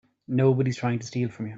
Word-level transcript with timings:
Nobody's 0.27 0.77
trying 0.77 0.99
to 0.99 1.05
steal 1.05 1.29
from 1.29 1.45
you. 1.47 1.49